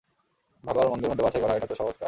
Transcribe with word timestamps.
ভাল 0.63 0.79
আর 0.79 0.87
মন্দের 0.87 1.09
মধ্যে 1.09 1.23
বাছাই 1.23 1.41
করা, 1.41 1.53
এটা 1.53 1.67
তো 1.67 1.75
সহজ 1.75 1.89
কাজ। 1.89 1.99